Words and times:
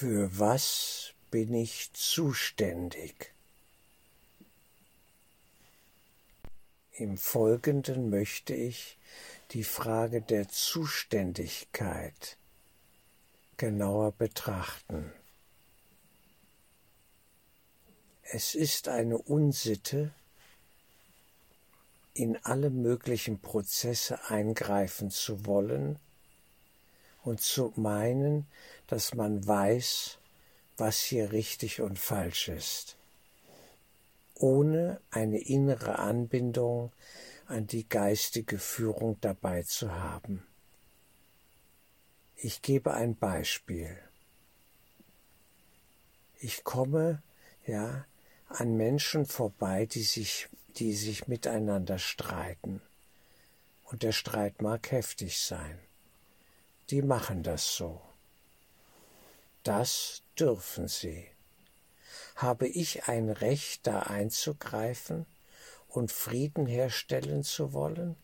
Für 0.00 0.38
was 0.38 1.12
bin 1.32 1.52
ich 1.54 1.92
zuständig? 1.92 3.34
Im 6.92 7.18
Folgenden 7.18 8.08
möchte 8.08 8.54
ich 8.54 8.96
die 9.50 9.64
Frage 9.64 10.22
der 10.22 10.48
Zuständigkeit 10.48 12.36
genauer 13.56 14.12
betrachten. 14.12 15.12
Es 18.22 18.54
ist 18.54 18.86
eine 18.86 19.18
Unsitte, 19.18 20.14
in 22.14 22.38
alle 22.44 22.70
möglichen 22.70 23.40
Prozesse 23.40 24.30
eingreifen 24.30 25.10
zu 25.10 25.44
wollen 25.44 25.98
und 27.24 27.40
zu 27.40 27.72
meinen, 27.74 28.46
dass 28.88 29.14
man 29.14 29.46
weiß, 29.46 30.18
was 30.76 31.00
hier 31.00 31.30
richtig 31.32 31.80
und 31.80 31.98
falsch 31.98 32.48
ist, 32.48 32.96
ohne 34.34 35.00
eine 35.10 35.38
innere 35.38 35.98
Anbindung 35.98 36.92
an 37.46 37.66
die 37.66 37.88
geistige 37.88 38.58
Führung 38.58 39.18
dabei 39.20 39.62
zu 39.62 39.92
haben. 39.92 40.46
Ich 42.34 42.62
gebe 42.62 42.94
ein 42.94 43.16
Beispiel. 43.16 43.98
Ich 46.40 46.64
komme 46.64 47.22
ja 47.66 48.06
an 48.48 48.76
Menschen 48.76 49.26
vorbei, 49.26 49.86
die 49.86 50.02
sich, 50.02 50.48
die 50.76 50.94
sich 50.94 51.26
miteinander 51.26 51.98
streiten. 51.98 52.80
Und 53.84 54.02
der 54.02 54.12
Streit 54.12 54.62
mag 54.62 54.90
heftig 54.92 55.38
sein. 55.38 55.78
Die 56.90 57.02
machen 57.02 57.42
das 57.42 57.74
so. 57.74 58.07
Das 59.62 60.22
dürfen 60.38 60.88
sie. 60.88 61.26
Habe 62.36 62.68
ich 62.68 63.08
ein 63.08 63.30
Recht, 63.30 63.86
da 63.86 64.00
einzugreifen 64.00 65.26
und 65.88 66.12
Frieden 66.12 66.66
herstellen 66.66 67.42
zu 67.42 67.72
wollen, 67.72 68.16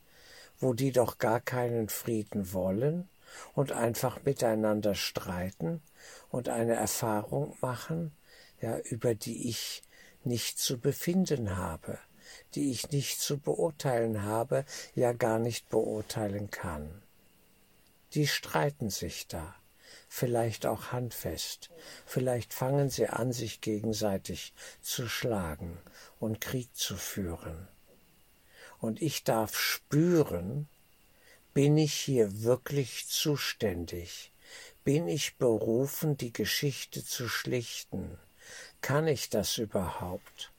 wo 0.58 0.72
die 0.72 0.92
doch 0.92 1.18
gar 1.18 1.40
keinen 1.40 1.88
Frieden 1.88 2.52
wollen 2.52 3.08
und 3.54 3.72
einfach 3.72 4.22
miteinander 4.24 4.94
streiten 4.94 5.82
und 6.30 6.48
eine 6.48 6.74
Erfahrung 6.74 7.56
machen, 7.60 8.12
ja, 8.60 8.78
über 8.78 9.14
die 9.14 9.48
ich 9.48 9.82
nicht 10.22 10.58
zu 10.58 10.78
befinden 10.78 11.56
habe, 11.56 11.98
die 12.54 12.70
ich 12.70 12.90
nicht 12.90 13.20
zu 13.20 13.38
beurteilen 13.38 14.22
habe, 14.22 14.64
ja 14.94 15.12
gar 15.12 15.38
nicht 15.38 15.68
beurteilen 15.68 16.50
kann. 16.50 17.02
Die 18.14 18.26
streiten 18.26 18.90
sich 18.90 19.26
da, 19.26 19.54
vielleicht 20.14 20.64
auch 20.64 20.92
handfest, 20.92 21.70
vielleicht 22.06 22.54
fangen 22.54 22.88
sie 22.88 23.08
an, 23.08 23.32
sich 23.32 23.60
gegenseitig 23.60 24.54
zu 24.80 25.08
schlagen 25.08 25.76
und 26.20 26.40
Krieg 26.40 26.68
zu 26.72 26.96
führen. 26.96 27.66
Und 28.78 29.02
ich 29.02 29.24
darf 29.24 29.58
spüren, 29.58 30.68
bin 31.52 31.76
ich 31.76 31.94
hier 31.94 32.44
wirklich 32.44 33.08
zuständig? 33.08 34.30
Bin 34.84 35.08
ich 35.08 35.36
berufen, 35.36 36.16
die 36.16 36.32
Geschichte 36.32 37.04
zu 37.04 37.28
schlichten? 37.28 38.16
Kann 38.82 39.08
ich 39.08 39.30
das 39.30 39.58
überhaupt? 39.58 40.52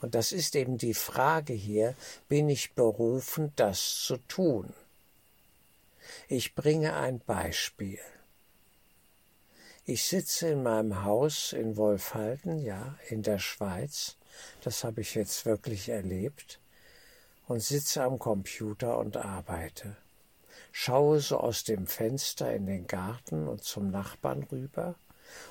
Und 0.00 0.14
das 0.14 0.32
ist 0.32 0.56
eben 0.56 0.78
die 0.78 0.94
Frage 0.94 1.52
hier, 1.52 1.94
bin 2.28 2.48
ich 2.48 2.72
berufen, 2.72 3.52
das 3.54 3.96
zu 4.00 4.16
tun? 4.16 4.72
Ich 6.26 6.54
bringe 6.54 6.96
ein 6.96 7.18
Beispiel. 7.18 8.00
Ich 9.90 10.04
sitze 10.04 10.48
in 10.50 10.62
meinem 10.62 11.02
Haus 11.04 11.54
in 11.54 11.78
Wolfhalden, 11.78 12.58
ja, 12.58 12.98
in 13.08 13.22
der 13.22 13.38
Schweiz, 13.38 14.18
das 14.62 14.84
habe 14.84 15.00
ich 15.00 15.14
jetzt 15.14 15.46
wirklich 15.46 15.88
erlebt, 15.88 16.60
und 17.46 17.62
sitze 17.62 18.02
am 18.02 18.18
Computer 18.18 18.98
und 18.98 19.16
arbeite. 19.16 19.96
Schaue 20.72 21.20
so 21.20 21.38
aus 21.38 21.64
dem 21.64 21.86
Fenster 21.86 22.52
in 22.52 22.66
den 22.66 22.86
Garten 22.86 23.48
und 23.48 23.64
zum 23.64 23.90
Nachbarn 23.90 24.42
rüber 24.52 24.94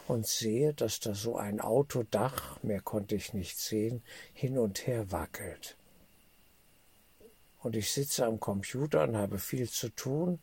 und 0.07 0.28
sehe, 0.28 0.75
dass 0.75 1.00
da 1.00 1.16
so 1.16 1.35
ein 1.38 1.59
Autodach, 1.59 2.61
mehr 2.61 2.81
konnte 2.81 3.16
ich 3.16 3.34
nicht 3.34 3.57
sehen, 3.57 4.03
hin 4.34 4.59
und 4.59 4.85
her 4.85 5.11
wackelt. 5.11 5.78
Und 7.63 7.75
ich 7.75 7.91
sitze 7.91 8.28
am 8.28 8.40
Computer 8.40 9.01
und 9.01 9.17
habe 9.17 9.40
viel 9.40 9.67
zu 9.67 9.90
tun, 9.90 10.38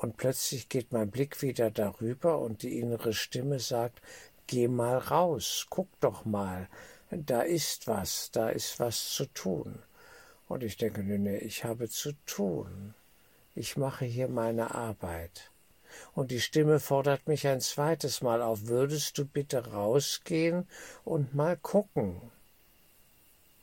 und 0.00 0.16
plötzlich 0.16 0.70
geht 0.70 0.92
mein 0.92 1.10
Blick 1.10 1.42
wieder 1.42 1.70
darüber 1.70 2.38
und 2.38 2.62
die 2.62 2.78
innere 2.78 3.12
Stimme 3.12 3.58
sagt, 3.58 4.00
geh 4.46 4.66
mal 4.66 4.96
raus, 4.96 5.66
guck 5.68 5.88
doch 6.00 6.24
mal, 6.24 6.68
da 7.10 7.42
ist 7.42 7.86
was, 7.86 8.30
da 8.30 8.48
ist 8.48 8.80
was 8.80 9.10
zu 9.10 9.26
tun. 9.26 9.78
Und 10.48 10.62
ich 10.62 10.78
denke, 10.78 11.02
nee, 11.02 11.18
nee, 11.18 11.36
ich 11.36 11.64
habe 11.64 11.90
zu 11.90 12.12
tun. 12.24 12.94
Ich 13.54 13.76
mache 13.76 14.06
hier 14.06 14.28
meine 14.28 14.74
Arbeit 14.74 15.50
und 16.14 16.30
die 16.30 16.40
Stimme 16.40 16.80
fordert 16.80 17.28
mich 17.28 17.46
ein 17.46 17.60
zweites 17.60 18.22
Mal 18.22 18.40
auf, 18.40 18.68
würdest 18.68 19.18
du 19.18 19.26
bitte 19.26 19.72
rausgehen 19.72 20.66
und 21.04 21.34
mal 21.34 21.58
gucken? 21.58 22.20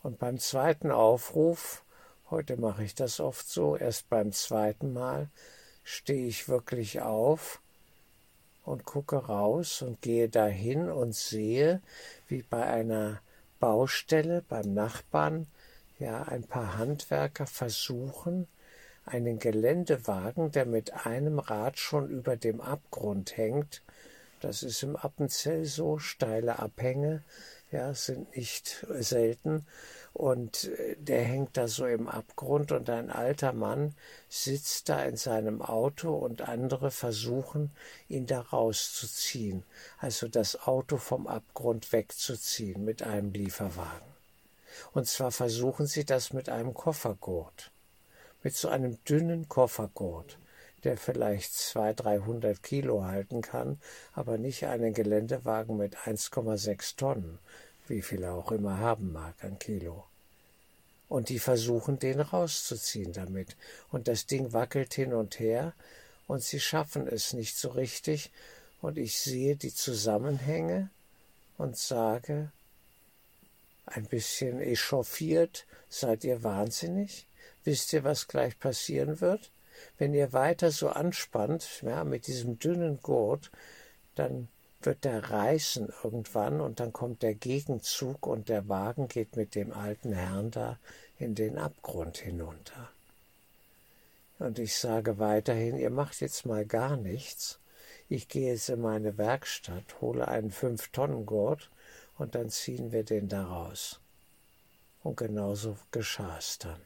Und 0.04 0.20
beim 0.20 0.38
zweiten 0.38 0.92
Aufruf, 0.92 1.84
heute 2.30 2.58
mache 2.58 2.84
ich 2.84 2.94
das 2.94 3.20
oft 3.20 3.50
so, 3.50 3.76
erst 3.76 4.08
beim 4.10 4.32
zweiten 4.34 4.94
Mal, 4.94 5.30
stehe 5.90 6.28
ich 6.28 6.50
wirklich 6.50 7.00
auf 7.00 7.62
und 8.66 8.84
gucke 8.84 9.16
raus 9.16 9.82
und 9.82 10.02
gehe 10.02 10.28
dahin 10.28 10.90
und 10.90 11.16
sehe, 11.16 11.82
wie 12.28 12.42
bei 12.42 12.62
einer 12.66 13.22
Baustelle 13.62 14.44
beim 14.50 14.74
Nachbarn 14.74 15.48
ja 15.98 16.24
ein 16.24 16.44
paar 16.44 16.78
Handwerker 16.78 17.48
versuchen, 17.48 18.50
einen 19.06 19.40
Geländewagen, 19.40 20.52
der 20.52 20.66
mit 20.66 21.06
einem 21.06 21.40
Rad 21.40 21.80
schon 21.80 22.10
über 22.10 22.36
dem 22.36 22.60
Abgrund 22.60 23.38
hängt. 23.38 23.82
Das 24.42 24.64
ist 24.64 24.84
im 24.84 24.98
Appenzell 24.98 25.64
so, 25.64 26.00
steile 26.00 26.60
Abhänge, 26.60 27.24
ja, 27.72 27.94
sind 27.94 28.36
nicht 28.36 28.86
selten. 28.90 29.66
Und 30.14 30.66
äh, 30.66 30.96
der 30.98 31.24
hängt 31.24 31.58
da 31.58 31.68
so 31.68 31.86
im 31.86 32.08
Abgrund 32.08 32.72
und 32.72 32.90
ein 32.90 33.12
alter 33.12 33.54
Mann 33.54 33.94
sitzt 34.30 34.90
da 34.90 35.04
in 35.04 35.16
seinem 35.16 35.62
Auto 35.62 36.14
und 36.14 36.42
andere 36.42 36.92
versuchen, 36.92 37.72
ihn 38.10 38.26
da 38.26 38.42
rauszuziehen, 38.42 39.64
also 40.00 40.28
das 40.28 40.68
Auto 40.68 40.98
vom 40.98 41.28
Abgrund 41.28 41.92
wegzuziehen 41.92 42.84
mit 42.84 43.04
einem 43.04 43.32
Lieferwagen. 43.32 44.08
Und 44.94 45.08
zwar 45.08 45.32
versuchen 45.32 45.88
sie 45.88 46.06
das 46.06 46.34
mit 46.34 46.50
einem 46.50 46.74
Koffergurt 46.74 47.72
mit 48.44 48.56
so 48.56 48.70
einem 48.70 49.04
dünnen 49.04 49.50
Koffergurt, 49.50 50.38
der 50.88 50.98
vielleicht 50.98 51.54
200, 51.54 52.00
300 52.00 52.64
Kilo 52.64 53.04
halten 53.04 53.42
kann, 53.42 53.78
aber 54.14 54.38
nicht 54.38 54.64
einen 54.68 54.94
Geländewagen 54.94 55.76
mit 55.76 55.98
1,6 55.98 56.96
Tonnen, 56.96 57.40
wie 57.90 58.02
viel 58.02 58.24
er 58.24 58.36
auch 58.36 58.54
immer 58.54 58.78
haben 58.78 59.12
mag 59.12 59.36
an 59.44 59.60
Kilo. 59.60 60.06
Und 61.10 61.28
die 61.28 61.40
versuchen, 61.40 62.00
den 62.00 62.22
rauszuziehen 62.22 63.12
damit. 63.12 63.58
Und 63.92 64.08
das 64.08 64.28
Ding 64.28 64.54
wackelt 64.54 64.94
hin 64.94 65.14
und 65.14 65.40
her, 65.40 65.74
und 66.26 66.42
sie 66.42 66.62
schaffen 66.62 67.06
es 67.06 67.34
nicht 67.34 67.58
so 67.58 67.70
richtig, 67.70 68.32
und 68.82 68.98
ich 68.98 69.20
sehe 69.20 69.58
die 69.58 69.74
Zusammenhänge 69.74 70.90
und 71.58 71.78
sage, 71.78 72.54
ein 73.86 74.06
bisschen 74.06 74.62
echauffiert, 74.62 75.66
seid 75.90 76.24
ihr 76.24 76.44
wahnsinnig? 76.44 77.28
Wisst 77.66 77.92
ihr, 77.92 78.06
was 78.06 78.30
gleich 78.30 78.58
passieren 78.58 79.20
wird? 79.20 79.52
Wenn 79.98 80.14
ihr 80.14 80.34
weiter 80.34 80.72
so 80.72 80.90
anspannt, 80.90 81.82
ja, 81.84 82.04
mit 82.04 82.28
diesem 82.28 82.60
dünnen 82.60 83.00
Gurt, 83.02 83.52
dann 84.16 84.48
wird 84.82 85.06
der 85.06 85.32
reißen 85.32 85.92
irgendwann 86.04 86.62
und 86.62 86.80
dann 86.80 86.94
kommt 86.94 87.24
der 87.24 87.34
Gegenzug 87.34 88.28
und 88.28 88.50
der 88.50 88.70
Wagen 88.70 89.08
geht 89.08 89.36
mit 89.36 89.56
dem 89.56 89.74
alten 89.74 90.14
Herrn 90.14 90.52
da 90.52 90.78
in 91.18 91.36
den 91.36 91.58
Abgrund 91.58 92.18
hinunter. 92.18 92.90
Und 94.40 94.60
ich 94.60 94.78
sage 94.78 95.18
weiterhin, 95.18 95.78
ihr 95.78 95.90
macht 95.90 96.22
jetzt 96.22 96.46
mal 96.46 96.66
gar 96.66 96.96
nichts. 96.96 97.60
Ich 98.08 98.28
gehe 98.28 98.52
jetzt 98.52 98.70
in 98.70 98.82
meine 98.82 99.18
Werkstatt, 99.18 100.00
hole 100.00 100.28
einen 100.28 100.52
Fünf-Tonnen-Gurt 100.52 101.72
und 102.18 102.36
dann 102.36 102.50
ziehen 102.50 102.92
wir 102.92 103.04
den 103.04 103.28
da 103.28 103.46
raus. 103.46 104.00
Und 105.04 105.18
genauso 105.18 105.78
geschah 105.92 106.38
es 106.38 106.60
dann. 106.60 106.80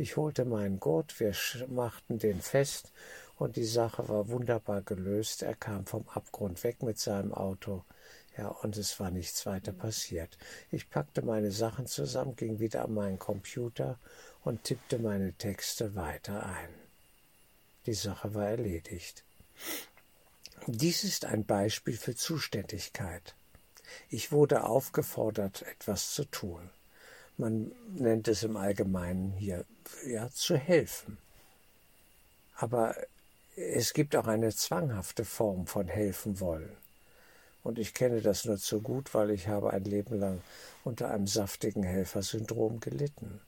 Ich 0.00 0.16
holte 0.16 0.46
meinen 0.46 0.80
Gurt, 0.80 1.20
wir 1.20 1.34
machten 1.68 2.18
den 2.18 2.40
fest 2.40 2.90
und 3.36 3.56
die 3.56 3.66
Sache 3.66 4.08
war 4.08 4.30
wunderbar 4.30 4.80
gelöst. 4.80 5.42
Er 5.42 5.54
kam 5.54 5.84
vom 5.84 6.08
Abgrund 6.08 6.64
weg 6.64 6.82
mit 6.82 6.98
seinem 6.98 7.34
Auto. 7.34 7.84
Ja, 8.34 8.48
und 8.48 8.78
es 8.78 8.98
war 8.98 9.10
nichts 9.10 9.44
weiter 9.44 9.72
passiert. 9.72 10.38
Ich 10.70 10.88
packte 10.88 11.20
meine 11.20 11.52
Sachen 11.52 11.84
zusammen, 11.84 12.34
ging 12.34 12.60
wieder 12.60 12.86
an 12.86 12.94
meinen 12.94 13.18
Computer 13.18 13.98
und 14.42 14.64
tippte 14.64 14.98
meine 14.98 15.34
Texte 15.34 15.94
weiter 15.94 16.46
ein. 16.46 16.70
Die 17.84 17.92
Sache 17.92 18.32
war 18.32 18.48
erledigt. 18.48 19.22
Dies 20.66 21.04
ist 21.04 21.26
ein 21.26 21.44
Beispiel 21.44 21.98
für 21.98 22.16
Zuständigkeit. 22.16 23.34
Ich 24.08 24.32
wurde 24.32 24.64
aufgefordert, 24.64 25.60
etwas 25.60 26.14
zu 26.14 26.24
tun. 26.24 26.70
Man 27.40 27.72
nennt 27.94 28.28
es 28.28 28.42
im 28.42 28.58
Allgemeinen 28.58 29.32
hier, 29.32 29.64
ja, 30.06 30.28
zu 30.28 30.58
helfen. 30.58 31.16
Aber 32.54 32.94
es 33.56 33.94
gibt 33.94 34.14
auch 34.14 34.26
eine 34.26 34.54
zwanghafte 34.54 35.24
Form 35.24 35.66
von 35.66 35.88
helfen 35.88 36.38
wollen. 36.38 36.76
Und 37.62 37.78
ich 37.78 37.94
kenne 37.94 38.20
das 38.20 38.44
nur 38.44 38.58
zu 38.58 38.82
gut, 38.82 39.14
weil 39.14 39.30
ich 39.30 39.48
habe 39.48 39.72
ein 39.72 39.84
Leben 39.84 40.20
lang 40.20 40.42
unter 40.84 41.10
einem 41.10 41.26
saftigen 41.26 41.82
Helfersyndrom 41.82 42.78
gelitten. 42.78 43.40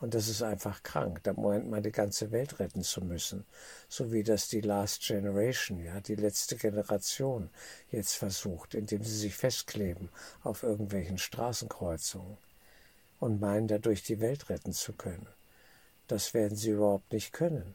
Und 0.00 0.12
das 0.12 0.28
ist 0.28 0.42
einfach 0.42 0.82
krank. 0.82 1.20
Da 1.22 1.32
meint 1.32 1.66
man, 1.66 1.82
die 1.82 1.92
ganze 1.92 2.30
Welt 2.30 2.60
retten 2.60 2.82
zu 2.82 3.00
müssen. 3.00 3.46
So 3.88 4.12
wie 4.12 4.22
das 4.22 4.48
die 4.48 4.60
Last 4.60 5.00
Generation, 5.00 5.82
ja, 5.82 5.98
die 6.02 6.14
letzte 6.14 6.56
Generation 6.56 7.48
jetzt 7.90 8.16
versucht, 8.16 8.74
indem 8.74 9.02
sie 9.02 9.16
sich 9.16 9.34
festkleben 9.34 10.10
auf 10.42 10.62
irgendwelchen 10.62 11.16
Straßenkreuzungen 11.16 12.36
und 13.20 13.40
meinen, 13.40 13.68
dadurch 13.68 14.02
die 14.02 14.20
Welt 14.20 14.48
retten 14.48 14.72
zu 14.72 14.92
können. 14.92 15.26
Das 16.06 16.34
werden 16.34 16.56
sie 16.56 16.70
überhaupt 16.70 17.12
nicht 17.12 17.32
können. 17.32 17.74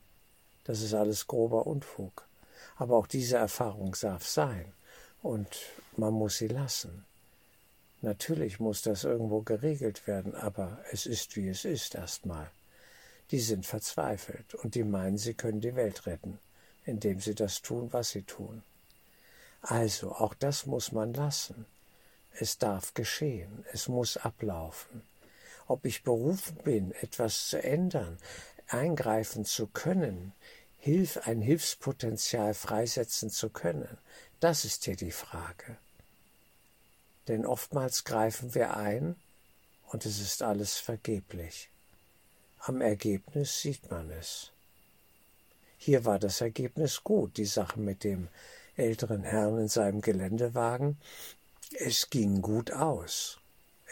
Das 0.64 0.82
ist 0.82 0.94
alles 0.94 1.28
grober 1.28 1.68
Unfug. 1.68 2.28
Aber 2.76 2.98
auch 2.98 3.08
diese 3.08 3.38
Erfahrung 3.38 3.96
darf 4.02 4.28
sein. 4.28 4.74
Und 5.22 5.48
man 5.98 6.14
muss 6.14 6.38
sie 6.38 6.48
lassen. 6.48 7.06
Natürlich 8.02 8.60
muss 8.60 8.82
das 8.82 9.06
irgendwo 9.06 9.42
geregelt 9.42 10.08
werden, 10.08 10.36
aber 10.36 10.80
es 10.92 11.06
ist 11.06 11.38
wie 11.38 11.48
es 11.48 11.64
ist 11.64 11.96
erstmal. 11.96 12.50
Die 13.32 13.40
sind 13.40 13.66
verzweifelt 13.66 14.56
und 14.56 14.76
die 14.76 14.84
meinen, 14.84 15.18
sie 15.18 15.34
können 15.34 15.62
die 15.62 15.76
Welt 15.76 16.06
retten, 16.06 16.40
indem 16.86 17.22
sie 17.22 17.34
das 17.36 17.62
tun, 17.62 17.94
was 17.94 18.10
sie 18.10 18.24
tun. 18.24 18.62
Also, 19.62 20.12
auch 20.12 20.34
das 20.34 20.66
muss 20.66 20.92
man 20.92 21.14
lassen. 21.14 21.66
Es 22.32 22.58
darf 22.58 22.94
geschehen, 22.94 23.64
es 23.72 23.88
muss 23.88 24.18
ablaufen. 24.18 25.04
Ob 25.68 25.86
ich 25.86 26.04
berufen 26.04 26.58
bin, 26.64 26.92
etwas 27.02 27.48
zu 27.48 27.62
ändern, 27.62 28.18
eingreifen 28.68 29.46
zu 29.46 29.68
können, 29.68 30.34
Hilf, 30.78 31.18
ein 31.26 31.42
Hilfspotenzial 31.42 32.54
freisetzen 32.54 33.30
zu 33.30 33.50
können, 33.50 33.98
das 34.42 34.66
ist 34.66 34.84
hier 34.84 34.98
die 34.98 35.12
Frage. 35.12 35.78
Denn 37.30 37.46
oftmals 37.46 38.04
greifen 38.04 38.54
wir 38.54 38.76
ein 38.76 39.16
und 39.88 40.06
es 40.06 40.20
ist 40.20 40.44
alles 40.44 40.78
vergeblich. 40.78 41.70
Am 42.60 42.82
Ergebnis 42.82 43.62
sieht 43.62 43.90
man 43.90 44.10
es. 44.10 44.52
Hier 45.78 46.06
war 46.06 46.20
das 46.20 46.42
Ergebnis 46.42 47.04
gut, 47.04 47.38
die 47.38 47.46
Sache 47.46 47.80
mit 47.80 48.04
dem 48.04 48.28
älteren 48.76 49.24
Herrn 49.24 49.60
in 49.60 49.68
seinem 49.68 50.02
Geländewagen. 50.02 50.98
Es 51.74 52.10
ging 52.10 52.42
gut 52.42 52.72
aus. 52.72 53.40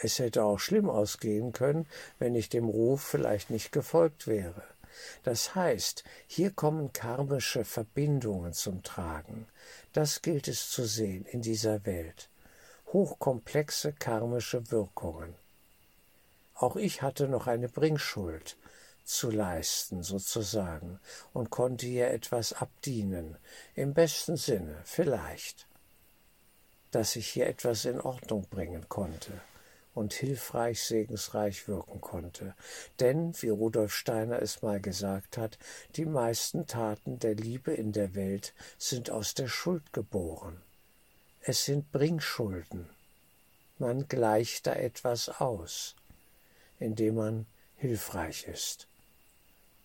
Es 0.04 0.18
hätte 0.18 0.42
auch 0.42 0.58
schlimm 0.58 0.90
ausgehen 0.90 1.52
können, 1.52 1.86
wenn 2.18 2.34
ich 2.34 2.48
dem 2.48 2.68
Ruf 2.68 3.02
vielleicht 3.02 3.50
nicht 3.50 3.70
gefolgt 3.70 4.26
wäre. 4.26 4.64
Das 5.22 5.54
heißt, 5.54 6.02
hier 6.26 6.50
kommen 6.50 6.92
karmische 6.92 7.64
Verbindungen 7.64 8.52
zum 8.52 8.82
Tragen. 8.82 9.46
Das 9.92 10.20
gilt 10.20 10.48
es 10.48 10.70
zu 10.70 10.84
sehen 10.84 11.24
in 11.26 11.40
dieser 11.40 11.86
Welt 11.86 12.28
hochkomplexe 12.92 13.94
karmische 13.94 14.70
Wirkungen. 14.70 15.34
Auch 16.54 16.76
ich 16.76 17.00
hatte 17.00 17.26
noch 17.26 17.46
eine 17.46 17.70
Bringschuld 17.70 18.58
zu 19.04 19.30
leisten, 19.30 20.02
sozusagen, 20.02 21.00
und 21.32 21.48
konnte 21.48 21.86
ihr 21.86 22.10
etwas 22.10 22.52
abdienen, 22.52 23.38
im 23.76 23.94
besten 23.94 24.36
Sinne, 24.36 24.76
vielleicht, 24.84 25.66
dass 26.90 27.16
ich 27.16 27.28
hier 27.28 27.46
etwas 27.46 27.86
in 27.86 27.98
Ordnung 27.98 28.46
bringen 28.50 28.86
konnte 28.90 29.40
und 29.94 30.12
hilfreich, 30.12 30.82
segensreich 30.82 31.68
wirken 31.68 32.00
konnte. 32.00 32.54
Denn, 33.00 33.34
wie 33.40 33.50
Rudolf 33.50 33.94
Steiner 33.94 34.40
es 34.40 34.62
mal 34.62 34.80
gesagt 34.80 35.36
hat, 35.36 35.58
die 35.96 36.06
meisten 36.06 36.66
Taten 36.66 37.18
der 37.18 37.34
Liebe 37.34 37.72
in 37.72 37.92
der 37.92 38.14
Welt 38.14 38.54
sind 38.78 39.10
aus 39.10 39.34
der 39.34 39.48
Schuld 39.48 39.92
geboren. 39.92 40.62
Es 41.40 41.64
sind 41.64 41.90
Bringschulden. 41.92 42.88
Man 43.78 44.06
gleicht 44.08 44.66
da 44.66 44.74
etwas 44.74 45.28
aus, 45.28 45.96
indem 46.78 47.16
man 47.16 47.46
hilfreich 47.76 48.46
ist. 48.46 48.86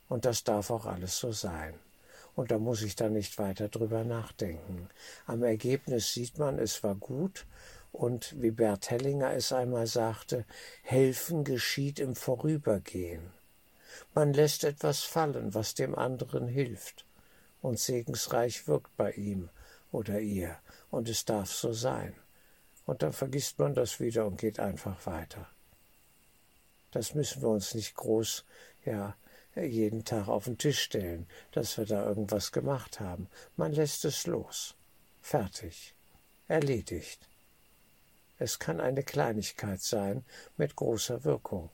Und 0.08 0.26
das 0.26 0.44
darf 0.44 0.70
auch 0.70 0.86
alles 0.86 1.18
so 1.18 1.32
sein. 1.32 1.74
Und 2.36 2.52
da 2.52 2.60
muss 2.60 2.84
ich 2.84 2.96
dann 2.96 3.14
nicht 3.14 3.40
weiter 3.40 3.68
drüber 3.68 4.04
nachdenken. 4.04 4.88
Am 5.26 5.42
Ergebnis 5.42 6.14
sieht 6.14 6.38
man, 6.38 6.60
es 6.60 6.84
war 6.84 6.94
gut 6.94 7.48
und 7.92 8.36
wie 8.42 8.52
Bert 8.52 8.90
Hellinger 8.90 9.34
es 9.34 9.52
einmal 9.52 9.88
sagte, 9.88 10.46
helfen 10.84 11.44
geschieht 11.44 12.00
im 12.00 12.16
Vorübergehen. 12.16 13.32
Man 14.14 14.34
lässt 14.34 14.64
etwas 14.64 15.02
fallen, 15.02 15.54
was 15.54 15.74
dem 15.74 15.96
anderen 15.96 16.48
hilft, 16.48 17.06
und 17.62 17.80
segensreich 17.80 18.68
wirkt 18.68 18.96
bei 18.98 19.12
ihm 19.14 19.50
oder 19.92 20.20
ihr, 20.20 20.58
und 20.92 21.10
es 21.10 21.26
darf 21.26 21.52
so 21.52 21.74
sein. 21.74 22.16
Und 22.86 23.02
dann 23.04 23.14
vergisst 23.14 23.60
man 23.60 23.74
das 23.74 24.00
wieder 24.00 24.26
und 24.26 24.38
geht 24.38 24.60
einfach 24.60 25.06
weiter. 25.06 25.48
Das 26.92 27.14
müssen 27.14 27.42
wir 27.42 27.50
uns 27.50 27.76
nicht 27.76 27.96
groß, 27.96 28.46
ja, 28.86 29.16
jeden 29.56 30.06
Tag 30.06 30.28
auf 30.28 30.46
den 30.46 30.58
Tisch 30.58 30.80
stellen, 30.80 31.28
dass 31.52 31.78
wir 31.78 31.86
da 31.86 32.06
irgendwas 32.06 32.52
gemacht 32.52 33.00
haben. 33.00 33.28
Man 33.56 33.74
lässt 33.74 34.06
es 34.06 34.28
los. 34.28 34.76
Fertig. 35.22 35.94
Erledigt. 36.48 37.28
Es 38.40 38.60
kann 38.60 38.80
eine 38.80 39.04
Kleinigkeit 39.04 39.82
sein 39.82 40.24
mit 40.58 40.76
großer 40.76 41.24
Wirkung. 41.24 41.70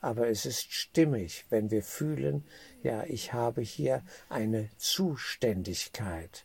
Aber 0.00 0.28
es 0.28 0.46
ist 0.46 0.72
stimmig, 0.72 1.46
wenn 1.50 1.70
wir 1.70 1.82
fühlen, 1.82 2.44
ja, 2.82 3.04
ich 3.04 3.32
habe 3.32 3.62
hier 3.62 4.02
eine 4.28 4.68
Zuständigkeit. 4.76 6.44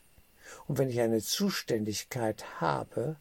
Und 0.66 0.78
wenn 0.78 0.90
ich 0.90 1.00
eine 1.00 1.20
Zuständigkeit 1.20 2.60
habe, 2.60 3.16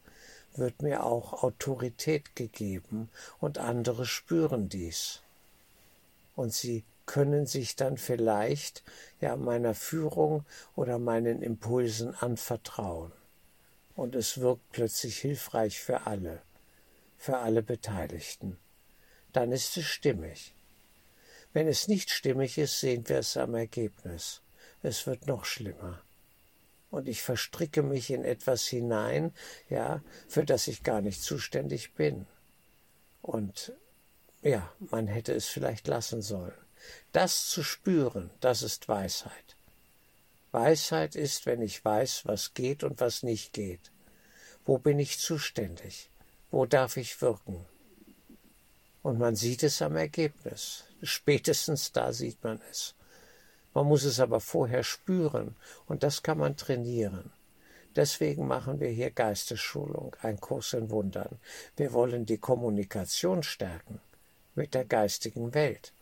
wird 0.56 0.82
mir 0.82 1.04
auch 1.04 1.44
Autorität 1.44 2.36
gegeben 2.36 3.10
und 3.40 3.58
andere 3.58 4.06
spüren 4.06 4.70
dies. 4.70 5.22
Und 6.36 6.54
sie 6.54 6.84
können 7.06 7.46
sich 7.46 7.76
dann 7.76 7.98
vielleicht 7.98 8.84
ja 9.20 9.36
meiner 9.36 9.76
Führung 9.76 10.46
oder 10.76 10.98
meinen 10.98 11.42
Impulsen 11.42 12.16
anvertrauen. 12.16 13.12
Und 13.96 14.16
es 14.16 14.40
wirkt 14.40 14.72
plötzlich 14.72 15.18
hilfreich 15.20 15.80
für 15.80 16.08
alle, 16.08 16.42
für 17.18 17.38
alle 17.38 17.62
Beteiligten. 17.62 18.58
Dann 19.34 19.52
ist 19.52 19.78
es 19.78 19.86
stimmig. 19.86 20.54
Wenn 21.54 21.68
es 21.68 21.88
nicht 21.88 22.10
stimmig 22.10 22.58
ist, 22.58 22.80
sehen 22.80 23.08
wir 23.10 23.20
es 23.20 23.38
am 23.38 23.56
Ergebnis. 23.56 24.42
Es 24.82 25.06
wird 25.06 25.28
noch 25.28 25.46
schlimmer 25.46 26.02
und 26.92 27.08
ich 27.08 27.22
verstricke 27.22 27.82
mich 27.82 28.12
in 28.12 28.24
etwas 28.24 28.68
hinein, 28.68 29.34
ja, 29.70 30.04
für 30.28 30.44
das 30.44 30.68
ich 30.68 30.84
gar 30.84 31.02
nicht 31.02 31.24
zuständig 31.24 31.94
bin. 31.94 32.28
Und 33.22 33.74
ja, 34.42 34.72
man 34.80 35.08
hätte 35.08 35.34
es 35.34 35.48
vielleicht 35.48 35.88
lassen 35.88 36.22
sollen. 36.22 36.54
Das 37.12 37.48
zu 37.48 37.64
spüren, 37.64 38.30
das 38.42 38.62
ist 38.62 38.88
Weisheit. 38.88 39.56
Weisheit 40.52 41.16
ist, 41.16 41.46
wenn 41.46 41.62
ich 41.62 41.84
weiß, 41.84 42.24
was 42.26 42.54
geht 42.54 42.84
und 42.84 43.00
was 43.00 43.24
nicht 43.24 43.54
geht. 43.54 43.92
Wo 44.66 44.78
bin 44.78 45.00
ich 45.00 45.20
zuständig? 45.20 46.10
Wo 46.52 46.66
darf 46.66 46.98
ich 46.98 47.22
wirken? 47.22 47.66
Und 49.02 49.18
man 49.18 49.36
sieht 49.36 49.64
es 49.64 49.82
am 49.82 49.96
Ergebnis. 49.96 50.84
Spätestens 51.02 51.92
da 51.92 52.14
sieht 52.14 52.44
man 52.44 52.62
es. 52.70 52.96
Man 53.74 53.88
muss 53.88 54.04
es 54.04 54.20
aber 54.20 54.42
vorher 54.42 54.84
spüren 54.84 55.56
und 55.88 56.04
das 56.04 56.24
kann 56.24 56.38
man 56.38 56.58
trainieren. 56.58 57.32
Deswegen 57.96 58.48
machen 58.48 58.80
wir 58.80 58.90
hier 58.90 59.12
Geistesschulung, 59.12 60.16
ein 60.22 60.40
Kurs 60.40 60.74
in 60.74 60.90
Wundern. 60.92 61.40
Wir 61.76 61.94
wollen 61.94 62.26
die 62.26 62.38
Kommunikation 62.38 63.44
stärken 63.44 64.00
mit 64.56 64.74
der 64.74 64.86
geistigen 64.86 65.54
Welt. 65.54 65.94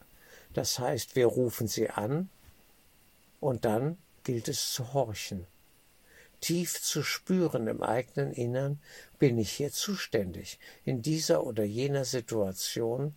Das 0.53 0.79
heißt, 0.79 1.15
wir 1.15 1.27
rufen 1.27 1.67
sie 1.67 1.89
an 1.89 2.29
und 3.39 3.65
dann 3.65 3.97
gilt 4.23 4.47
es 4.47 4.71
zu 4.71 4.93
horchen. 4.93 5.45
Tief 6.41 6.81
zu 6.81 7.03
spüren 7.03 7.67
im 7.67 7.83
eigenen 7.83 8.31
Innern, 8.31 8.79
bin 9.17 9.37
ich 9.37 9.51
hier 9.51 9.71
zuständig, 9.71 10.59
in 10.85 11.01
dieser 11.01 11.43
oder 11.43 11.63
jener 11.63 12.05
Situation, 12.05 13.13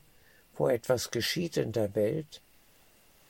wo 0.54 0.68
etwas 0.68 1.11
geschieht 1.11 1.56
in 1.56 1.73
der 1.73 1.94
Welt, 1.94 2.40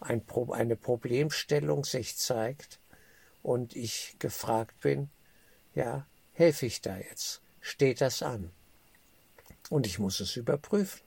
ein, 0.00 0.22
eine 0.50 0.76
Problemstellung 0.76 1.84
sich 1.84 2.16
zeigt 2.16 2.78
und 3.42 3.76
ich 3.76 4.16
gefragt 4.18 4.80
bin, 4.80 5.10
ja, 5.74 6.06
helfe 6.32 6.66
ich 6.66 6.80
da 6.80 6.96
jetzt? 6.96 7.40
Steht 7.60 8.00
das 8.00 8.22
an? 8.22 8.50
Und 9.70 9.86
ich 9.86 9.98
muss 9.98 10.20
es 10.20 10.36
überprüfen. 10.36 11.00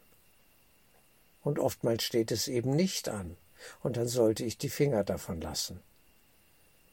Und 1.43 1.59
oftmals 1.59 2.03
steht 2.03 2.31
es 2.31 2.47
eben 2.47 2.75
nicht 2.75 3.09
an. 3.09 3.37
Und 3.81 3.97
dann 3.97 4.07
sollte 4.07 4.43
ich 4.43 4.57
die 4.57 4.69
Finger 4.69 5.03
davon 5.03 5.41
lassen. 5.41 5.81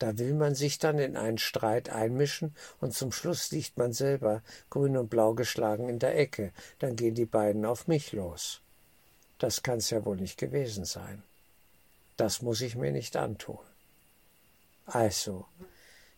Da 0.03 0.19
will 0.19 0.35
man 0.35 0.57
sich 0.57 0.81
dann 0.81 0.99
in 0.99 1.17
einen 1.17 1.39
Streit 1.39 1.89
einmischen 1.89 2.57
und 2.81 2.93
zum 2.93 3.13
Schluss 3.13 3.53
liegt 3.53 3.79
man 3.79 3.93
selber 3.93 4.43
grün 4.69 4.97
und 4.97 5.11
blau 5.11 5.35
geschlagen 5.35 5.89
in 5.89 6.01
der 6.01 6.19
Ecke. 6.19 6.51
Dann 6.81 6.97
gehen 6.97 7.15
die 7.15 7.25
beiden 7.25 7.65
auf 7.65 7.87
mich 7.87 8.11
los. 8.11 8.63
Das 9.39 9.63
kann's 9.63 9.91
ja 9.91 10.05
wohl 10.05 10.17
nicht 10.17 10.39
gewesen 10.39 10.85
sein. 10.87 11.23
Das 12.17 12.43
muss 12.43 12.63
ich 12.63 12.75
mir 12.75 12.91
nicht 12.91 13.17
antun. 13.17 13.61
Also, 14.87 15.47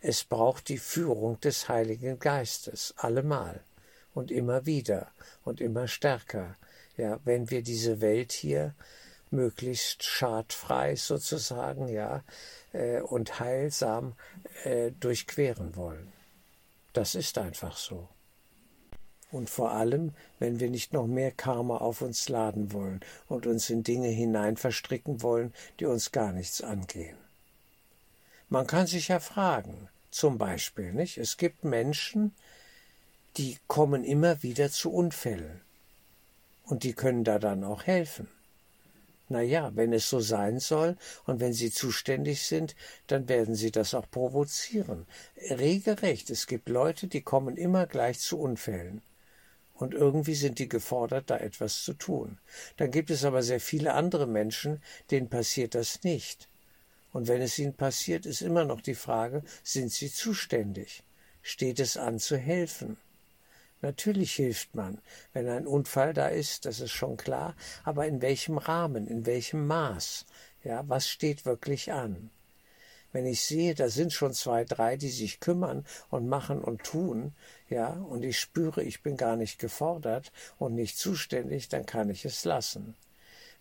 es 0.00 0.24
braucht 0.24 0.70
die 0.70 0.78
Führung 0.78 1.38
des 1.40 1.68
Heiligen 1.68 2.18
Geistes 2.18 2.94
allemal 2.96 3.60
und 4.14 4.30
immer 4.30 4.64
wieder 4.64 5.12
und 5.44 5.60
immer 5.60 5.88
stärker. 5.88 6.56
Ja, 6.96 7.20
wenn 7.24 7.50
wir 7.50 7.60
diese 7.60 8.00
Welt 8.00 8.32
hier 8.32 8.74
möglichst 9.30 10.02
schadfrei 10.02 10.96
sozusagen, 10.96 11.88
ja, 11.88 12.22
äh, 12.72 13.00
und 13.00 13.40
heilsam 13.40 14.14
äh, 14.64 14.92
durchqueren 14.92 15.76
wollen. 15.76 16.12
Das 16.92 17.14
ist 17.14 17.38
einfach 17.38 17.76
so. 17.76 18.08
Und 19.30 19.50
vor 19.50 19.72
allem, 19.72 20.14
wenn 20.38 20.60
wir 20.60 20.70
nicht 20.70 20.92
noch 20.92 21.08
mehr 21.08 21.32
Karma 21.32 21.78
auf 21.78 22.02
uns 22.02 22.28
laden 22.28 22.72
wollen 22.72 23.00
und 23.26 23.46
uns 23.46 23.68
in 23.68 23.82
Dinge 23.82 24.08
hinein 24.08 24.56
verstricken 24.56 25.22
wollen, 25.22 25.52
die 25.80 25.86
uns 25.86 26.12
gar 26.12 26.32
nichts 26.32 26.60
angehen. 26.60 27.16
Man 28.48 28.68
kann 28.68 28.86
sich 28.86 29.08
ja 29.08 29.18
fragen, 29.18 29.88
zum 30.12 30.38
Beispiel, 30.38 30.92
nicht? 30.92 31.18
Es 31.18 31.36
gibt 31.36 31.64
Menschen, 31.64 32.36
die 33.36 33.58
kommen 33.66 34.04
immer 34.04 34.44
wieder 34.44 34.70
zu 34.70 34.92
Unfällen. 34.92 35.60
Und 36.62 36.84
die 36.84 36.92
können 36.92 37.24
da 37.24 37.40
dann 37.40 37.64
auch 37.64 37.82
helfen. 37.82 38.28
Na 39.28 39.40
ja, 39.40 39.74
wenn 39.74 39.92
es 39.92 40.10
so 40.10 40.20
sein 40.20 40.60
soll 40.60 40.96
und 41.24 41.40
wenn 41.40 41.54
sie 41.54 41.70
zuständig 41.70 42.42
sind, 42.42 42.76
dann 43.06 43.28
werden 43.28 43.54
sie 43.54 43.70
das 43.70 43.94
auch 43.94 44.10
provozieren. 44.10 45.06
Regelrecht, 45.50 46.28
es 46.30 46.46
gibt 46.46 46.68
Leute, 46.68 47.06
die 47.06 47.22
kommen 47.22 47.56
immer 47.56 47.86
gleich 47.86 48.20
zu 48.20 48.38
Unfällen. 48.38 49.00
Und 49.74 49.94
irgendwie 49.94 50.34
sind 50.34 50.58
die 50.58 50.68
gefordert, 50.68 51.30
da 51.30 51.38
etwas 51.38 51.82
zu 51.82 51.94
tun. 51.94 52.38
Dann 52.76 52.90
gibt 52.90 53.10
es 53.10 53.24
aber 53.24 53.42
sehr 53.42 53.60
viele 53.60 53.94
andere 53.94 54.26
Menschen, 54.26 54.82
denen 55.10 55.28
passiert 55.28 55.74
das 55.74 56.04
nicht. 56.04 56.48
Und 57.12 57.26
wenn 57.28 57.42
es 57.42 57.58
ihnen 57.58 57.74
passiert, 57.74 58.26
ist 58.26 58.40
immer 58.40 58.64
noch 58.64 58.80
die 58.80 58.94
Frage, 58.94 59.42
sind 59.62 59.90
sie 59.90 60.12
zuständig? 60.12 61.02
Steht 61.42 61.80
es 61.80 61.96
an 61.96 62.18
zu 62.18 62.36
helfen? 62.36 62.96
Natürlich 63.84 64.32
hilft 64.36 64.74
man, 64.74 64.96
wenn 65.34 65.46
ein 65.46 65.66
Unfall 65.66 66.14
da 66.14 66.28
ist, 66.28 66.64
das 66.64 66.80
ist 66.80 66.92
schon 66.92 67.18
klar, 67.18 67.54
aber 67.82 68.06
in 68.06 68.22
welchem 68.22 68.56
Rahmen, 68.56 69.06
in 69.06 69.26
welchem 69.26 69.66
Maß? 69.66 70.24
Ja, 70.62 70.88
was 70.88 71.06
steht 71.06 71.44
wirklich 71.44 71.92
an? 71.92 72.30
Wenn 73.12 73.26
ich 73.26 73.44
sehe, 73.44 73.74
da 73.74 73.90
sind 73.90 74.14
schon 74.14 74.32
zwei, 74.32 74.64
drei, 74.64 74.96
die 74.96 75.10
sich 75.10 75.38
kümmern 75.38 75.84
und 76.08 76.26
machen 76.26 76.62
und 76.62 76.82
tun, 76.82 77.34
ja, 77.68 77.90
und 77.90 78.24
ich 78.24 78.40
spüre, 78.40 78.82
ich 78.82 79.02
bin 79.02 79.18
gar 79.18 79.36
nicht 79.36 79.58
gefordert 79.58 80.32
und 80.56 80.74
nicht 80.74 80.96
zuständig, 80.96 81.68
dann 81.68 81.84
kann 81.84 82.08
ich 82.08 82.24
es 82.24 82.46
lassen. 82.46 82.96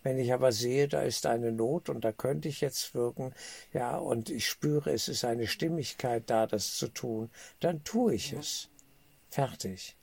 Wenn 0.02 0.18
ich 0.18 0.32
aber 0.32 0.52
sehe, 0.52 0.88
da 0.88 1.02
ist 1.02 1.26
eine 1.26 1.52
Not 1.52 1.90
und 1.90 2.02
da 2.02 2.12
könnte 2.12 2.48
ich 2.48 2.62
jetzt 2.62 2.94
wirken, 2.94 3.34
ja, 3.74 3.98
und 3.98 4.30
ich 4.30 4.48
spüre, 4.48 4.90
es 4.90 5.08
ist 5.08 5.26
eine 5.26 5.46
Stimmigkeit 5.46 6.30
da, 6.30 6.46
das 6.46 6.76
zu 6.76 6.88
tun, 6.88 7.28
dann 7.60 7.84
tue 7.84 8.14
ich 8.14 8.32
es. 8.32 8.70
Fertig. 9.28 9.94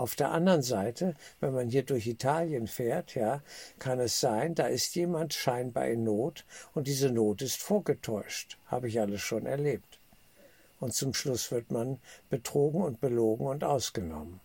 Auf 0.00 0.14
der 0.14 0.30
anderen 0.30 0.62
Seite, 0.62 1.14
wenn 1.40 1.52
man 1.52 1.68
hier 1.68 1.82
durch 1.82 2.06
Italien 2.06 2.68
fährt, 2.68 3.14
ja, 3.14 3.42
kann 3.78 4.00
es 4.00 4.18
sein, 4.18 4.54
da 4.54 4.66
ist 4.66 4.94
jemand 4.94 5.34
scheinbar 5.34 5.88
in 5.88 6.04
Not 6.04 6.46
und 6.72 6.86
diese 6.86 7.10
Not 7.10 7.42
ist 7.42 7.60
vorgetäuscht. 7.60 8.56
Habe 8.68 8.88
ich 8.88 8.98
alles 8.98 9.20
schon 9.20 9.44
erlebt. 9.44 9.98
Und 10.78 10.94
zum 10.94 11.12
Schluss 11.12 11.52
wird 11.52 11.70
man 11.70 11.98
betrogen 12.30 12.80
und 12.80 13.02
belogen 13.02 13.46
und 13.46 13.62
ausgenommen. 13.62 14.40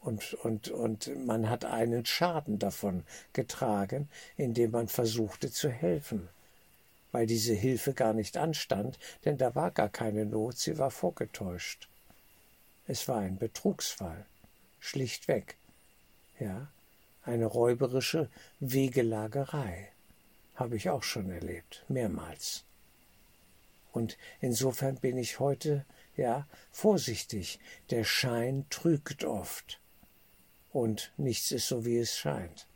Und, 0.00 0.32
und, 0.32 0.70
und 0.70 1.14
man 1.26 1.50
hat 1.50 1.66
einen 1.66 2.06
Schaden 2.06 2.58
davon 2.58 3.04
getragen, 3.34 4.08
indem 4.38 4.70
man 4.70 4.88
versuchte 4.88 5.50
zu 5.52 5.68
helfen, 5.68 6.30
weil 7.12 7.26
diese 7.26 7.52
Hilfe 7.52 7.92
gar 7.92 8.14
nicht 8.14 8.38
anstand, 8.38 8.98
denn 9.26 9.36
da 9.36 9.54
war 9.54 9.70
gar 9.70 9.90
keine 9.90 10.24
Not, 10.24 10.56
sie 10.56 10.78
war 10.78 10.90
vorgetäuscht. 10.90 11.90
Es 12.86 13.06
war 13.06 13.18
ein 13.18 13.36
Betrugsfall 13.36 14.24
schlichtweg. 14.86 15.56
Ja, 16.38 16.70
eine 17.22 17.46
räuberische 17.46 18.30
Wegelagerei 18.60 19.90
habe 20.54 20.76
ich 20.76 20.90
auch 20.90 21.02
schon 21.02 21.30
erlebt, 21.30 21.84
mehrmals. 21.88 22.64
Und 23.92 24.16
insofern 24.40 24.96
bin 24.96 25.16
ich 25.18 25.40
heute, 25.40 25.84
ja, 26.16 26.46
vorsichtig. 26.70 27.58
Der 27.90 28.04
Schein 28.04 28.66
trügt 28.70 29.24
oft. 29.24 29.80
Und 30.70 31.12
nichts 31.16 31.50
ist 31.50 31.68
so, 31.68 31.84
wie 31.84 31.98
es 31.98 32.16
scheint. 32.16 32.66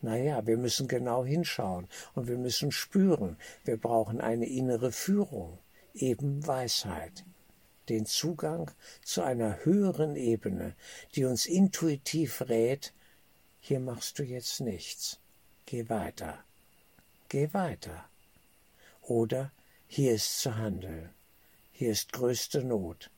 Naja, 0.00 0.46
wir 0.46 0.56
müssen 0.56 0.88
genau 0.88 1.24
hinschauen 1.24 1.88
und 2.14 2.28
wir 2.28 2.38
müssen 2.38 2.70
spüren. 2.70 3.36
Wir 3.64 3.76
brauchen 3.76 4.20
eine 4.20 4.46
innere 4.46 4.92
Führung, 4.92 5.58
eben 5.94 6.46
Weisheit 6.46 7.24
den 7.88 8.06
Zugang 8.06 8.70
zu 9.02 9.22
einer 9.22 9.64
höheren 9.64 10.16
Ebene, 10.16 10.74
die 11.14 11.24
uns 11.24 11.46
intuitiv 11.46 12.42
rät, 12.42 12.92
hier 13.60 13.80
machst 13.80 14.18
du 14.18 14.22
jetzt 14.22 14.60
nichts, 14.60 15.18
geh 15.66 15.88
weiter, 15.88 16.44
geh 17.28 17.52
weiter. 17.52 18.08
Oder 19.02 19.52
hier 19.88 20.14
ist 20.14 20.40
zu 20.40 20.56
handeln, 20.56 21.10
hier 21.72 21.92
ist 21.92 22.12
größte 22.12 22.64
Not, 22.64 23.10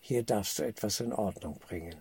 hier 0.00 0.22
darfst 0.22 0.58
du 0.58 0.62
etwas 0.64 1.00
in 1.00 1.12
Ordnung 1.12 1.58
bringen. 1.58 1.96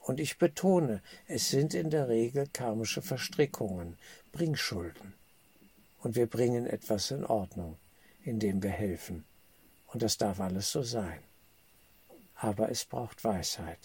Und 0.00 0.20
ich 0.20 0.36
betone, 0.36 1.02
es 1.26 1.48
sind 1.48 1.72
in 1.72 1.88
der 1.88 2.08
Regel 2.08 2.46
karmische 2.52 3.00
Verstrickungen, 3.00 3.96
Bringschulden. 4.32 5.14
Und 6.00 6.14
wir 6.14 6.26
bringen 6.26 6.66
etwas 6.66 7.10
in 7.10 7.24
Ordnung, 7.24 7.78
indem 8.22 8.62
wir 8.62 8.70
helfen. 8.70 9.24
Und 9.94 10.02
das 10.02 10.18
darf 10.18 10.40
alles 10.40 10.72
so 10.72 10.82
sein. 10.82 11.20
Aber 12.34 12.68
es 12.68 12.84
braucht 12.84 13.22
Weisheit, 13.22 13.78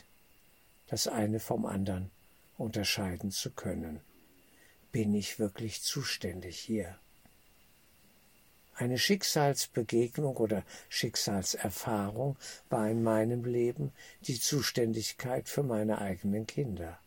das 0.87 1.07
eine 1.07 1.39
vom 1.39 1.67
anderen 1.67 2.09
unterscheiden 2.57 3.29
zu 3.29 3.51
können. 3.51 3.99
Bin 4.91 5.13
ich 5.13 5.37
wirklich 5.37 5.83
zuständig 5.83 6.57
hier? 6.59 6.97
Eine 8.73 8.97
Schicksalsbegegnung 8.97 10.35
oder 10.37 10.63
Schicksalserfahrung 10.89 12.37
war 12.69 12.89
in 12.89 13.03
meinem 13.03 13.45
Leben 13.45 13.91
die 14.21 14.39
Zuständigkeit 14.39 15.47
für 15.47 15.61
meine 15.61 15.99
eigenen 15.99 16.47
Kinder. 16.47 16.97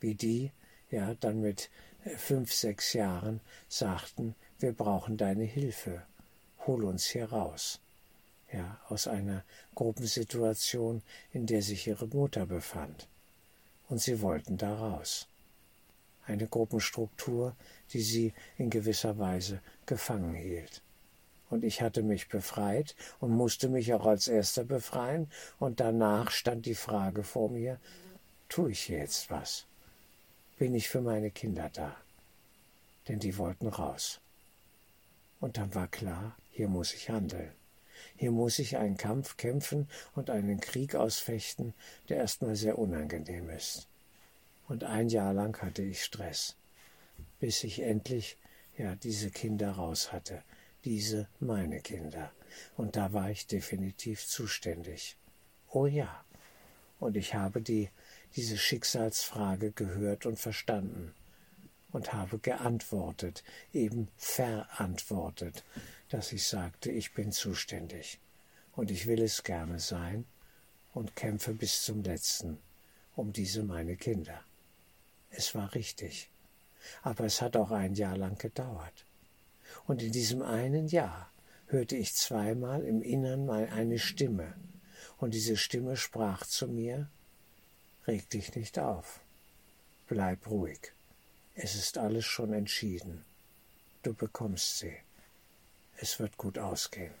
Wie 0.00 0.14
die, 0.14 0.52
ja, 0.90 1.14
dann 1.14 1.40
mit 1.40 1.70
fünf, 2.18 2.52
sechs 2.52 2.92
Jahren 2.92 3.40
sagten, 3.68 4.34
wir 4.58 4.72
brauchen 4.72 5.16
deine 5.16 5.44
Hilfe 5.44 6.02
hol 6.66 6.84
uns 6.84 7.06
hier 7.06 7.30
raus. 7.30 7.80
Ja, 8.52 8.78
aus 8.88 9.08
einer 9.08 9.44
Gruppensituation, 9.74 11.02
in 11.32 11.46
der 11.46 11.62
sich 11.62 11.86
ihre 11.86 12.06
Mutter 12.06 12.46
befand. 12.46 13.08
Und 13.88 14.00
sie 14.00 14.20
wollten 14.20 14.56
da 14.56 14.74
raus. 14.74 15.26
Eine 16.26 16.46
Gruppenstruktur, 16.46 17.56
die 17.92 18.00
sie 18.00 18.32
in 18.56 18.70
gewisser 18.70 19.18
Weise 19.18 19.60
gefangen 19.86 20.34
hielt. 20.34 20.82
Und 21.50 21.64
ich 21.64 21.82
hatte 21.82 22.02
mich 22.02 22.28
befreit 22.28 22.94
und 23.20 23.30
musste 23.30 23.68
mich 23.68 23.92
auch 23.92 24.06
als 24.06 24.28
erster 24.28 24.64
befreien, 24.64 25.30
und 25.58 25.80
danach 25.80 26.30
stand 26.30 26.66
die 26.66 26.74
Frage 26.74 27.22
vor 27.22 27.50
mir, 27.50 27.78
tue 28.48 28.70
ich 28.70 28.88
jetzt 28.88 29.30
was? 29.30 29.66
Bin 30.58 30.74
ich 30.74 30.88
für 30.88 31.00
meine 31.00 31.30
Kinder 31.30 31.70
da? 31.72 31.96
Denn 33.08 33.18
die 33.18 33.36
wollten 33.36 33.66
raus. 33.66 34.20
Und 35.40 35.58
dann 35.58 35.74
war 35.74 35.88
klar, 35.88 36.36
hier 36.54 36.68
muss 36.68 36.94
ich 36.94 37.10
handeln. 37.10 37.50
Hier 38.14 38.30
muss 38.30 38.60
ich 38.60 38.76
einen 38.76 38.96
Kampf 38.96 39.36
kämpfen 39.36 39.88
und 40.14 40.30
einen 40.30 40.60
Krieg 40.60 40.94
ausfechten, 40.94 41.74
der 42.08 42.18
erstmal 42.18 42.54
sehr 42.54 42.78
unangenehm 42.78 43.50
ist. 43.50 43.88
Und 44.68 44.84
ein 44.84 45.08
Jahr 45.08 45.34
lang 45.34 45.60
hatte 45.60 45.82
ich 45.82 46.04
Stress, 46.04 46.54
bis 47.40 47.64
ich 47.64 47.80
endlich 47.80 48.38
ja 48.78 48.94
diese 48.94 49.32
Kinder 49.32 49.72
raus 49.72 50.12
hatte, 50.12 50.44
diese 50.84 51.26
meine 51.40 51.80
Kinder. 51.80 52.30
Und 52.76 52.94
da 52.94 53.12
war 53.12 53.30
ich 53.30 53.48
definitiv 53.48 54.24
zuständig. 54.24 55.16
Oh 55.72 55.86
ja. 55.86 56.24
Und 57.00 57.16
ich 57.16 57.34
habe 57.34 57.60
die 57.60 57.90
diese 58.36 58.58
Schicksalsfrage 58.58 59.72
gehört 59.72 60.24
und 60.24 60.38
verstanden 60.38 61.14
und 61.90 62.12
habe 62.12 62.38
geantwortet, 62.38 63.42
eben 63.72 64.06
verantwortet 64.16 65.64
dass 66.14 66.30
ich 66.30 66.46
sagte, 66.46 66.92
ich 66.92 67.12
bin 67.12 67.32
zuständig 67.32 68.20
und 68.76 68.92
ich 68.92 69.08
will 69.08 69.20
es 69.20 69.42
gerne 69.42 69.80
sein 69.80 70.24
und 70.92 71.16
kämpfe 71.16 71.52
bis 71.54 71.82
zum 71.82 72.04
letzten 72.04 72.58
um 73.16 73.32
diese 73.32 73.64
meine 73.64 73.96
Kinder. 73.96 74.40
Es 75.30 75.56
war 75.56 75.74
richtig, 75.74 76.30
aber 77.02 77.24
es 77.24 77.42
hat 77.42 77.56
auch 77.56 77.72
ein 77.72 77.94
Jahr 77.94 78.16
lang 78.16 78.38
gedauert. 78.38 79.06
Und 79.88 80.02
in 80.02 80.12
diesem 80.12 80.42
einen 80.42 80.86
Jahr 80.86 81.32
hörte 81.66 81.96
ich 81.96 82.14
zweimal 82.14 82.84
im 82.84 83.02
Innern 83.02 83.44
mal 83.44 83.68
eine 83.70 83.98
Stimme, 83.98 84.54
und 85.18 85.34
diese 85.34 85.56
Stimme 85.56 85.96
sprach 85.96 86.46
zu 86.46 86.68
mir, 86.68 87.10
Reg 88.06 88.30
dich 88.30 88.54
nicht 88.54 88.78
auf, 88.78 89.18
bleib 90.06 90.48
ruhig, 90.48 90.92
es 91.56 91.74
ist 91.74 91.98
alles 91.98 92.24
schon 92.24 92.52
entschieden, 92.52 93.24
du 94.04 94.14
bekommst 94.14 94.78
sie, 94.78 94.96
es 96.04 96.20
wird 96.20 96.36
gut 96.36 96.58
ausgehen. 96.58 97.14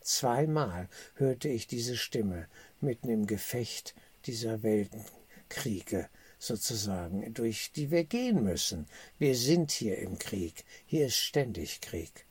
Zweimal 0.00 0.88
hörte 1.14 1.48
ich 1.48 1.66
diese 1.66 1.96
Stimme 1.96 2.48
mitten 2.80 3.10
im 3.10 3.26
Gefecht 3.26 3.94
dieser 4.24 4.62
Weltenkriege 4.62 6.08
sozusagen, 6.38 7.34
durch 7.34 7.70
die 7.72 7.90
wir 7.90 8.04
gehen 8.04 8.42
müssen. 8.42 8.88
Wir 9.18 9.36
sind 9.36 9.70
hier 9.72 9.98
im 9.98 10.18
Krieg, 10.18 10.64
hier 10.86 11.06
ist 11.06 11.18
ständig 11.18 11.82
Krieg. 11.82 12.24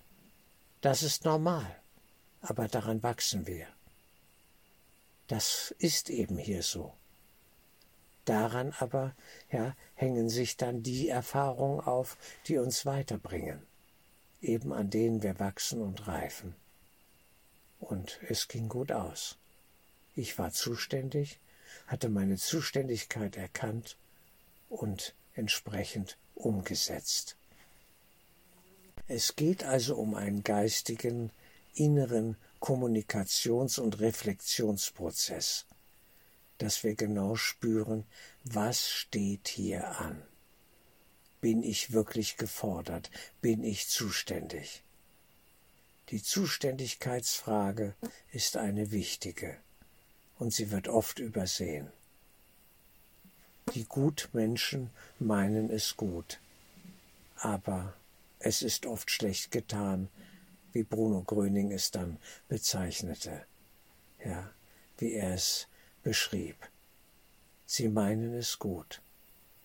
Das 0.81 1.03
ist 1.03 1.25
normal, 1.25 1.79
aber 2.41 2.67
daran 2.67 3.03
wachsen 3.03 3.45
wir. 3.45 3.67
Das 5.27 5.75
ist 5.77 6.09
eben 6.09 6.39
hier 6.39 6.63
so. 6.63 6.95
Daran 8.25 8.73
aber 8.79 9.15
ja, 9.51 9.75
hängen 9.93 10.29
sich 10.29 10.57
dann 10.57 10.81
die 10.81 11.07
Erfahrungen 11.07 11.81
auf, 11.81 12.17
die 12.47 12.57
uns 12.57 12.87
weiterbringen, 12.87 13.61
eben 14.41 14.73
an 14.73 14.89
denen 14.89 15.23
wir 15.23 15.39
wachsen 15.39 15.81
und 15.81 16.07
reifen. 16.07 16.55
Und 17.79 18.19
es 18.27 18.47
ging 18.47 18.69
gut 18.69 18.91
aus. 18.91 19.37
Ich 20.15 20.37
war 20.37 20.51
zuständig, 20.51 21.39
hatte 21.87 22.09
meine 22.09 22.37
Zuständigkeit 22.37 23.37
erkannt 23.37 23.97
und 24.69 25.13
entsprechend 25.33 26.17
umgesetzt. 26.35 27.37
Es 29.07 29.35
geht 29.35 29.63
also 29.63 29.95
um 29.95 30.13
einen 30.13 30.43
geistigen, 30.43 31.31
inneren 31.73 32.37
Kommunikations- 32.59 33.79
und 33.79 33.99
Reflexionsprozess, 33.99 35.65
dass 36.57 36.83
wir 36.83 36.95
genau 36.95 37.35
spüren, 37.35 38.05
was 38.43 38.89
steht 38.89 39.47
hier 39.47 39.99
an. 39.99 40.21
Bin 41.41 41.63
ich 41.63 41.93
wirklich 41.93 42.37
gefordert? 42.37 43.09
Bin 43.41 43.63
ich 43.63 43.87
zuständig? 43.87 44.83
Die 46.09 46.21
Zuständigkeitsfrage 46.23 47.93
ist 48.31 48.57
eine 48.57 48.91
wichtige 48.91 49.57
und 50.39 50.53
sie 50.53 50.71
wird 50.71 50.87
oft 50.87 51.19
übersehen. 51.19 51.91
Die 53.75 53.85
Gutmenschen 53.85 54.89
meinen 55.19 55.69
es 55.69 55.95
gut, 55.95 56.39
aber 57.35 57.93
es 58.39 58.63
ist 58.63 58.87
oft 58.87 59.11
schlecht 59.11 59.51
getan, 59.51 60.09
wie 60.71 60.83
Bruno 60.83 61.21
Gröning 61.21 61.71
es 61.71 61.91
dann 61.91 62.17
bezeichnete, 62.47 63.45
ja, 64.25 64.49
wie 64.97 65.13
er 65.13 65.35
es 65.35 65.67
beschrieb. 66.01 66.55
Sie 67.67 67.87
meinen 67.87 68.33
es 68.33 68.57
gut, 68.57 69.01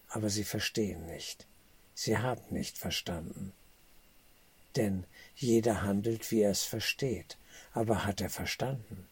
aber 0.09 0.29
sie 0.29 0.45
verstehen 0.45 1.07
nicht, 1.07 1.47
sie 1.95 2.19
haben 2.19 2.43
nicht 2.51 2.79
verstanden. 2.79 3.53
Denn 4.77 5.05
jeder 5.37 5.83
handelt, 5.83 6.31
wie 6.31 6.43
er 6.43 6.51
es 6.51 6.65
versteht. 6.65 7.39
Aber 7.73 8.05
hat 8.05 8.21
er 8.21 8.31
verstanden? 8.31 9.07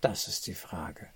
Das 0.00 0.28
ist 0.28 0.46
die 0.46 0.54
Frage. 0.54 1.08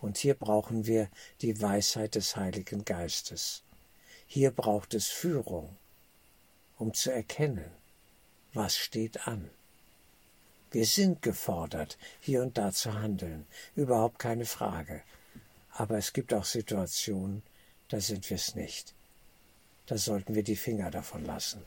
Und 0.00 0.16
hier 0.16 0.34
brauchen 0.34 0.86
wir 0.86 1.08
die 1.42 1.60
Weisheit 1.60 2.14
des 2.14 2.36
Heiligen 2.36 2.84
Geistes. 2.84 3.62
Hier 4.26 4.50
braucht 4.50 4.94
es 4.94 5.08
Führung, 5.08 5.76
um 6.78 6.94
zu 6.94 7.12
erkennen, 7.12 7.70
was 8.54 8.76
steht 8.76 9.26
an. 9.26 9.50
Wir 10.70 10.86
sind 10.86 11.20
gefordert, 11.20 11.98
hier 12.20 12.42
und 12.42 12.56
da 12.56 12.72
zu 12.72 12.94
handeln, 12.94 13.46
überhaupt 13.74 14.18
keine 14.18 14.46
Frage. 14.46 15.02
Aber 15.72 15.98
es 15.98 16.12
gibt 16.12 16.32
auch 16.32 16.44
Situationen, 16.44 17.42
da 17.88 18.00
sind 18.00 18.28
wir 18.30 18.36
es 18.36 18.54
nicht. 18.54 18.94
Da 19.90 19.98
sollten 19.98 20.36
wir 20.36 20.44
die 20.44 20.54
Finger 20.54 20.92
davon 20.92 21.24
lassen 21.24 21.64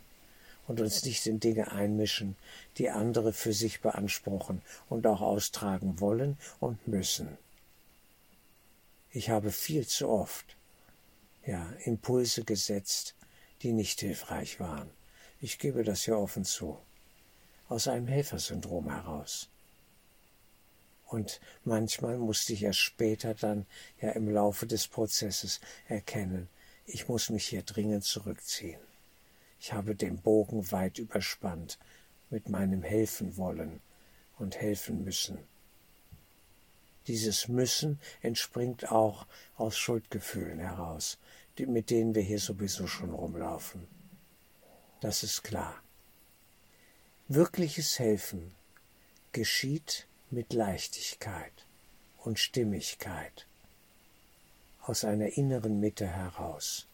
und 0.66 0.80
uns 0.80 1.04
nicht 1.04 1.28
in 1.28 1.42
Dinge 1.42 1.74
einmischen, 1.74 2.38
die 2.78 2.90
andere 2.90 3.34
für 3.34 3.52
sich 3.52 3.82
beanspruchen 3.82 4.62
und 4.88 5.06
auch 5.06 5.20
austragen 5.20 6.00
wollen 6.00 6.38
und 6.62 6.88
müssen. 6.88 7.38
Ich 9.12 9.30
habe 9.30 9.52
viel 9.52 9.86
zu 9.86 10.08
oft 10.08 10.56
ja, 11.46 11.70
Impulse 11.84 12.46
gesetzt, 12.46 13.14
die 13.62 13.74
nicht 13.74 14.00
hilfreich 14.00 14.58
waren. 14.62 14.90
Ich 15.42 15.60
gebe 15.60 15.84
das 15.84 16.06
hier 16.06 16.18
offen 16.18 16.46
zu. 16.46 16.80
Aus 17.68 17.90
einem 17.90 18.08
Helfersyndrom 18.08 18.90
heraus. 18.90 19.50
Und 21.08 21.42
manchmal 21.66 22.18
musste 22.18 22.54
ich 22.54 22.64
erst 22.64 22.80
später 22.80 23.34
dann 23.34 23.66
ja 24.00 24.12
im 24.12 24.30
Laufe 24.30 24.66
des 24.66 24.88
Prozesses 24.88 25.60
erkennen, 25.90 26.48
ich 26.86 27.08
muss 27.08 27.30
mich 27.30 27.48
hier 27.48 27.64
dringend 27.64 28.04
zurückziehen. 28.04 28.82
Ich 29.60 29.74
habe 29.74 29.96
den 29.96 30.22
Bogen 30.22 30.72
weit 30.72 31.00
überspannt 31.00 31.80
mit 32.30 32.50
meinem 32.50 32.84
helfen 32.84 33.38
wollen 33.38 33.82
und 34.38 34.58
helfen 34.58 35.04
müssen. 35.04 35.40
Dieses 37.08 37.48
Müssen 37.48 38.00
entspringt 38.22 38.92
auch 38.92 39.26
aus 39.56 39.78
Schuldgefühlen 39.78 40.60
heraus, 40.60 41.18
mit 41.58 41.90
denen 41.90 42.16
wir 42.16 42.22
hier 42.22 42.40
sowieso 42.40 42.88
schon 42.88 43.12
rumlaufen. 43.12 43.88
Das 45.02 45.24
ist 45.24 45.44
klar. 45.44 45.82
Wirkliches 47.28 48.00
Helfen 48.00 48.54
geschieht 49.32 50.08
mit 50.30 50.54
Leichtigkeit 50.54 51.66
und 52.18 52.40
Stimmigkeit 52.40 53.48
aus 54.84 55.06
einer 55.06 55.38
inneren 55.38 55.80
Mitte 55.80 56.06
heraus, 56.06 56.88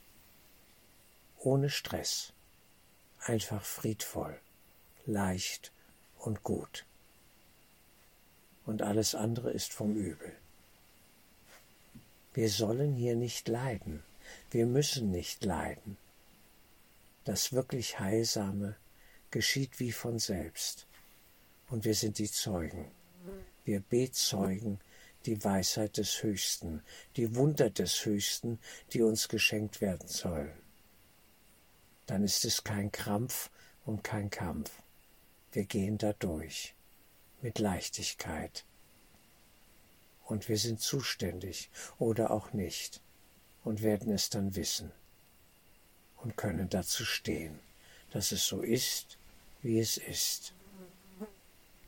ohne 1.40 1.70
Stress 1.70 2.34
einfach 3.20 3.64
friedvoll, 3.64 4.40
leicht 5.06 5.72
und 6.20 6.44
gut. 6.44 6.86
Und 8.66 8.84
alles 8.84 9.16
andere 9.16 9.52
ist 9.52 9.74
vom 9.74 9.96
Übel. 9.96 10.32
Wir 12.34 12.50
sollen 12.50 12.96
hier 12.96 13.16
nicht 13.16 13.48
leiden, 13.48 14.04
wir 14.52 14.68
müssen 14.68 15.10
nicht 15.10 15.44
leiden. 15.44 15.98
Das 17.24 17.54
wirklich 17.54 18.00
Heilsame 18.00 18.76
geschieht 19.32 19.80
wie 19.80 19.92
von 19.92 20.20
selbst. 20.20 20.86
Und 21.70 21.86
wir 21.86 21.96
sind 21.96 22.20
die 22.20 22.32
Zeugen. 22.32 22.90
Wir 23.66 23.80
bezeugen 23.80 24.80
die 25.26 25.44
Weisheit 25.44 25.98
des 25.98 26.24
Höchsten, 26.24 26.82
die 27.16 27.36
Wunder 27.36 27.70
des 27.70 28.06
Höchsten, 28.06 28.60
die 28.94 29.02
uns 29.02 29.28
geschenkt 29.28 29.82
werden 29.82 30.08
sollen 30.08 30.52
dann 32.10 32.24
ist 32.24 32.44
es 32.44 32.64
kein 32.64 32.92
Krampf 32.92 33.52
und 33.86 34.04
kein 34.04 34.32
Kampf. 34.32 34.72
Wir 35.52 35.66
gehen 35.66 36.00
da 36.00 36.14
durch 36.14 36.74
mit 37.42 37.60
Leichtigkeit. 37.60 38.66
Und 40.26 40.50
wir 40.50 40.58
sind 40.58 40.82
zuständig 40.82 41.70
oder 42.00 42.32
auch 42.32 42.52
nicht 42.52 43.02
und 43.64 43.84
werden 43.84 44.12
es 44.12 44.32
dann 44.32 44.56
wissen 44.56 44.92
und 46.18 46.36
können 46.36 46.68
dazu 46.70 47.06
stehen, 47.06 47.60
dass 48.10 48.32
es 48.32 48.48
so 48.48 48.62
ist, 48.62 49.20
wie 49.62 49.80
es 49.80 49.98
ist. 49.98 50.56